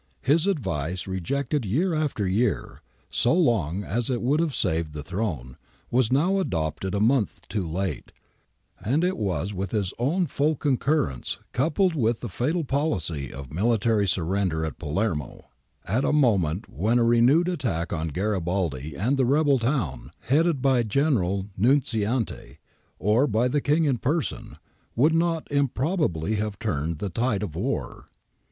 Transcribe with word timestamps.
^ 0.23 0.25
His 0.27 0.47
advice, 0.47 1.05
rejected 1.05 1.63
year 1.63 1.93
after 1.93 2.25
year 2.27 2.81
so 3.11 3.35
long 3.35 3.83
as 3.83 4.09
it 4.09 4.19
would 4.23 4.39
have 4.39 4.55
saved 4.55 4.93
the 4.93 5.03
throne, 5.03 5.57
was 5.91 6.11
now 6.11 6.39
adopted 6.39 6.95
a 6.95 6.99
month 6.99 7.47
too 7.47 7.67
late, 7.67 8.11
and 8.79 9.03
was 9.13 9.53
with 9.53 9.69
his 9.69 9.93
own 9.99 10.25
full 10.25 10.55
concurrence 10.55 11.37
coupled 11.51 11.93
with 11.93 12.21
the 12.21 12.29
fatal 12.29 12.63
policy 12.63 13.31
of 13.31 13.53
military 13.53 14.07
surrender 14.07 14.65
at 14.65 14.79
Palermo, 14.79 15.49
at 15.85 16.03
a 16.03 16.11
moment 16.11 16.67
when 16.67 16.97
a 16.97 17.03
renewed 17.03 17.47
attack 17.47 17.93
on 17.93 18.09
Gari 18.09 18.43
baldi 18.43 18.95
and 18.95 19.17
the 19.17 19.25
rebel 19.25 19.59
town, 19.59 20.09
headed 20.21 20.63
by 20.63 20.81
General 20.81 21.45
Nunziante 21.59 22.57
or 22.97 23.27
by 23.27 23.47
the 23.47 23.61
King 23.61 23.83
in 23.85 23.99
person, 23.99 24.57
would 24.95 25.13
not 25.13 25.47
improbably 25.51 26.37
have 26.37 26.57
turned 26.57 26.97
the 26.97 27.09
tide 27.09 27.43
of 27.43 27.55
war. 27.55 28.09